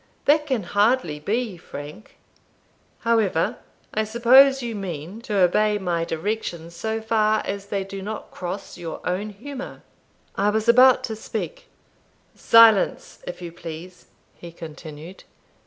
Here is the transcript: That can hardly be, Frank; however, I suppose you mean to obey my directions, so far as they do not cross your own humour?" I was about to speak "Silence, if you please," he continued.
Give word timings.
That 0.25 0.47
can 0.47 0.63
hardly 0.63 1.19
be, 1.19 1.57
Frank; 1.57 2.17
however, 3.01 3.57
I 3.93 4.03
suppose 4.03 4.63
you 4.63 4.73
mean 4.73 5.21
to 5.21 5.37
obey 5.37 5.77
my 5.77 6.05
directions, 6.05 6.75
so 6.75 6.99
far 7.03 7.43
as 7.45 7.67
they 7.67 7.83
do 7.83 8.01
not 8.01 8.31
cross 8.31 8.79
your 8.79 8.99
own 9.07 9.29
humour?" 9.29 9.83
I 10.35 10.49
was 10.49 10.67
about 10.67 11.03
to 11.03 11.15
speak 11.15 11.67
"Silence, 12.33 13.19
if 13.27 13.43
you 13.43 13.51
please," 13.51 14.07
he 14.35 14.51
continued. 14.51 15.23